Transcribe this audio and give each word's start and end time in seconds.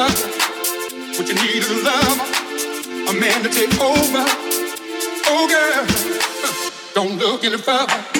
What 0.00 1.28
you 1.28 1.34
need 1.34 1.56
is 1.56 1.70
a 1.70 1.74
lover, 1.84 3.10
a 3.10 3.20
man 3.20 3.42
to 3.42 3.50
take 3.50 3.78
over. 3.78 4.24
Oh 5.26 5.46
girl, 5.46 6.94
don't 6.94 7.18
look 7.18 7.44
any 7.44 7.58
further. 7.58 8.19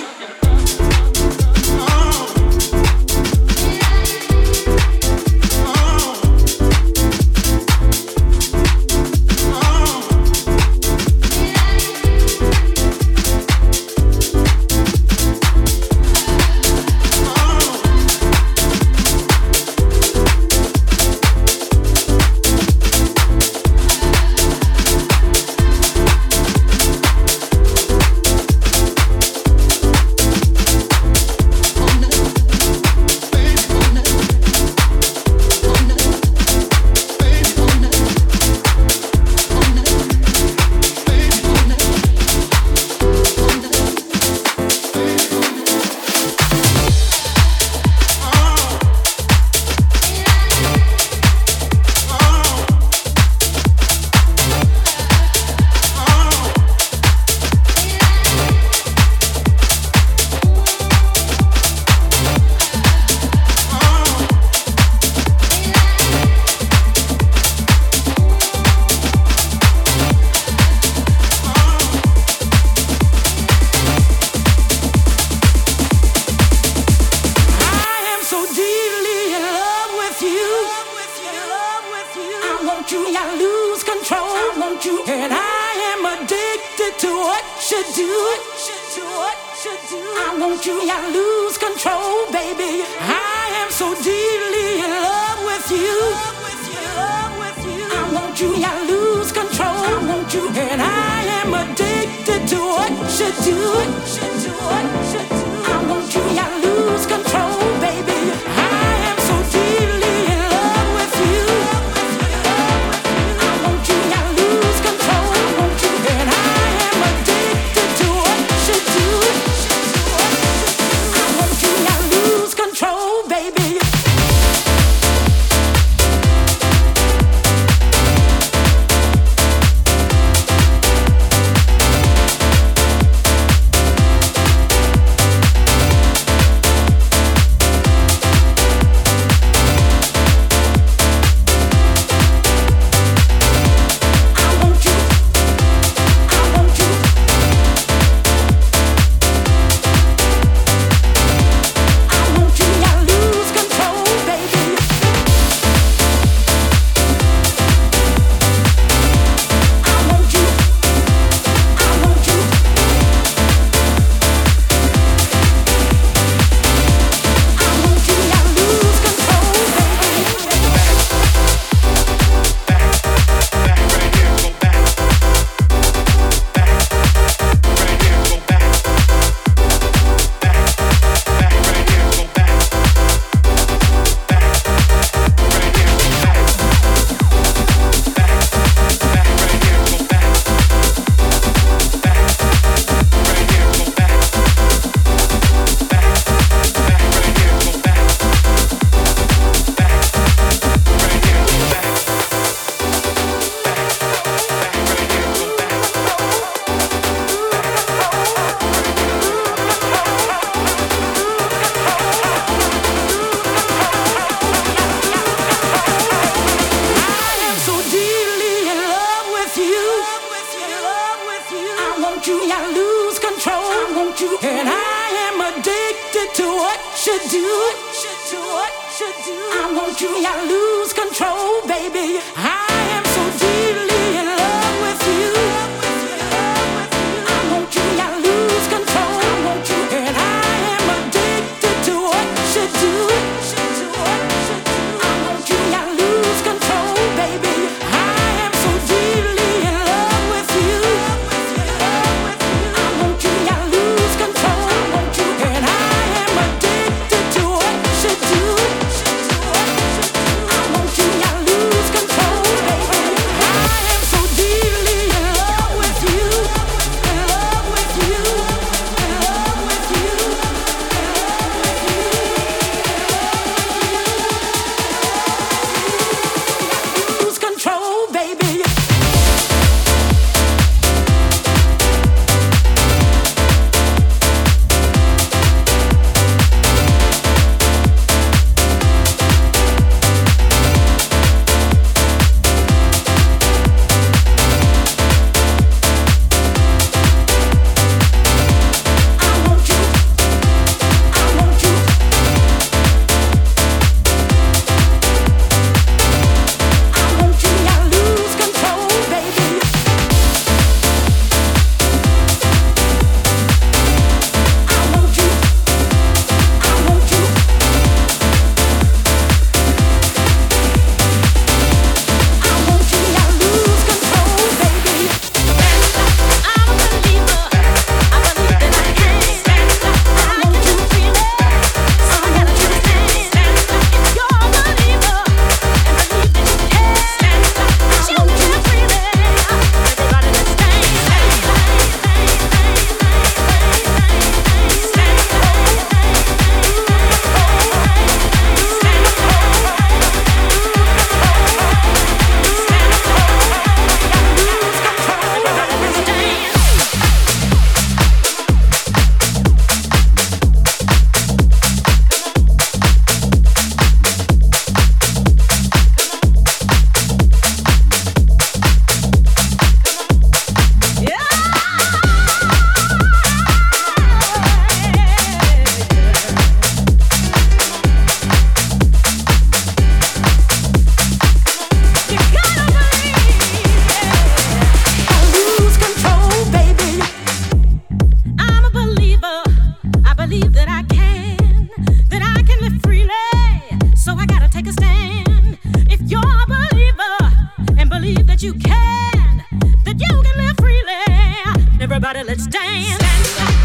and 403.13 403.60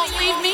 Won't 0.00 0.16
leave 0.16 0.40
me. 0.40 0.49